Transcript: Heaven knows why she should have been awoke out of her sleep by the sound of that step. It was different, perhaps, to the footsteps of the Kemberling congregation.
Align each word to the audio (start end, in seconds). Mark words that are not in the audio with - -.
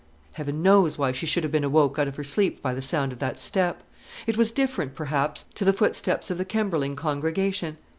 Heaven 0.31 0.63
knows 0.63 0.97
why 0.97 1.11
she 1.11 1.27
should 1.27 1.43
have 1.43 1.51
been 1.51 1.63
awoke 1.63 1.99
out 1.99 2.07
of 2.07 2.15
her 2.15 2.23
sleep 2.23 2.59
by 2.59 2.73
the 2.73 2.81
sound 2.81 3.11
of 3.13 3.19
that 3.19 3.39
step. 3.39 3.83
It 4.25 4.35
was 4.35 4.51
different, 4.51 4.95
perhaps, 4.95 5.45
to 5.53 5.63
the 5.63 5.73
footsteps 5.73 6.31
of 6.31 6.39
the 6.39 6.43
Kemberling 6.45 6.95
congregation. 6.95 7.77